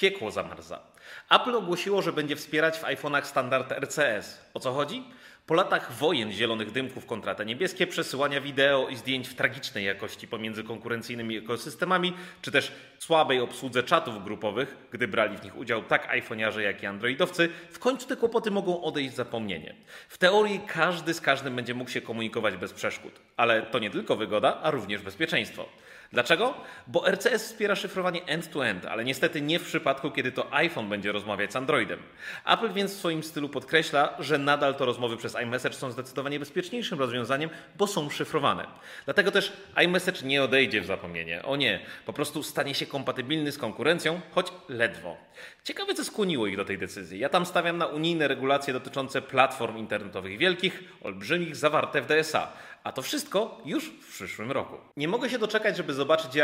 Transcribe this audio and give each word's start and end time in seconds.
piekło 0.00 0.30
zamarza. 0.30 0.78
Apple 1.30 1.56
ogłosiło, 1.56 2.02
że 2.02 2.12
będzie 2.12 2.36
wspierać 2.36 2.78
w 2.78 2.82
iPhone'ach 2.82 3.24
standard 3.24 3.72
RCS. 3.72 4.38
O 4.54 4.60
co 4.60 4.72
chodzi? 4.72 5.04
Po 5.50 5.54
latach 5.54 5.92
wojen 5.92 6.32
zielonych 6.32 6.70
dymków 6.70 7.06
kontra 7.06 7.34
te 7.34 7.46
niebieskie, 7.46 7.86
przesyłania 7.86 8.40
wideo 8.40 8.88
i 8.88 8.96
zdjęć 8.96 9.28
w 9.28 9.34
tragicznej 9.34 9.84
jakości 9.84 10.28
pomiędzy 10.28 10.64
konkurencyjnymi 10.64 11.36
ekosystemami, 11.36 12.12
czy 12.42 12.50
też 12.50 12.72
słabej 12.98 13.40
obsłudze 13.40 13.82
czatów 13.82 14.24
grupowych, 14.24 14.76
gdy 14.90 15.08
brali 15.08 15.36
w 15.36 15.44
nich 15.44 15.56
udział 15.56 15.82
tak 15.82 16.16
iPhone'arze, 16.16 16.58
jak 16.58 16.82
i 16.82 16.86
androidowcy, 16.86 17.48
w 17.70 17.78
końcu 17.78 18.08
te 18.08 18.16
kłopoty 18.16 18.50
mogą 18.50 18.82
odejść 18.82 19.10
w 19.12 19.16
zapomnienie. 19.16 19.74
W 20.08 20.18
teorii 20.18 20.60
każdy 20.66 21.14
z 21.14 21.20
każdym 21.20 21.56
będzie 21.56 21.74
mógł 21.74 21.90
się 21.90 22.00
komunikować 22.00 22.56
bez 22.56 22.72
przeszkód, 22.72 23.20
ale 23.36 23.62
to 23.62 23.78
nie 23.78 23.90
tylko 23.90 24.16
wygoda, 24.16 24.60
a 24.62 24.70
również 24.70 25.02
bezpieczeństwo. 25.02 25.68
Dlaczego? 26.12 26.54
Bo 26.86 27.10
RCS 27.10 27.44
wspiera 27.44 27.76
szyfrowanie 27.76 28.24
end-to-end, 28.24 28.86
ale 28.86 29.04
niestety 29.04 29.40
nie 29.40 29.58
w 29.58 29.64
przypadku, 29.64 30.10
kiedy 30.10 30.32
to 30.32 30.54
iPhone 30.54 30.88
będzie 30.88 31.12
rozmawiać 31.12 31.52
z 31.52 31.56
Androidem. 31.56 31.98
Apple 32.46 32.72
więc 32.72 32.94
w 32.94 32.98
swoim 32.98 33.22
stylu 33.22 33.48
podkreśla, 33.48 34.14
że 34.18 34.38
nadal 34.38 34.74
to 34.74 34.84
rozmowy 34.84 35.16
przez 35.16 35.36
iMessage 35.42 35.74
są 35.74 35.90
zdecydowanie 35.90 36.38
bezpieczniejszym 36.38 36.98
rozwiązaniem, 36.98 37.50
bo 37.78 37.86
są 37.86 38.10
szyfrowane. 38.10 38.66
Dlatego 39.04 39.30
też 39.30 39.52
iMessage 39.84 40.22
nie 40.22 40.42
odejdzie 40.42 40.80
w 40.80 40.86
zapomnienie. 40.86 41.42
O 41.42 41.56
nie, 41.56 41.80
po 42.06 42.12
prostu 42.12 42.42
stanie 42.42 42.74
się 42.74 42.86
kompatybilny 42.86 43.52
z 43.52 43.58
konkurencją, 43.58 44.20
choć 44.30 44.46
ledwo. 44.68 45.16
Ciekawe, 45.64 45.94
co 45.94 46.04
skłoniło 46.04 46.46
ich 46.46 46.56
do 46.56 46.64
tej 46.64 46.78
decyzji. 46.78 47.18
Ja 47.18 47.28
tam 47.28 47.46
stawiam 47.46 47.78
na 47.78 47.86
unijne 47.86 48.28
regulacje 48.28 48.72
dotyczące 48.72 49.22
platform 49.22 49.76
internetowych 49.76 50.38
wielkich, 50.38 50.84
olbrzymich, 51.02 51.56
zawarte 51.56 52.02
w 52.02 52.06
DSA. 52.06 52.52
A 52.84 52.92
to 52.92 53.02
wszystko 53.02 53.60
już 53.64 53.84
w 53.84 54.14
przyszłym 54.14 54.52
roku. 54.52 54.76
Nie 54.96 55.08
mogę 55.08 55.30
się 55.30 55.38
doczekać, 55.38 55.76
żeby 55.76 55.94
zobaczyć, 55.94 56.34
jak 56.34 56.40